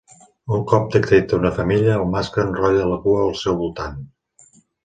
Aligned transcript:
Un 0.55 0.63
cop 0.71 0.87
detecta 0.95 1.39
una 1.41 1.51
femella, 1.59 1.97
el 2.05 2.09
mascle 2.15 2.47
enrotlla 2.47 2.91
la 2.95 2.99
cua 3.07 3.23
al 3.27 3.39
seu 3.45 3.63
voltant. 3.63 4.05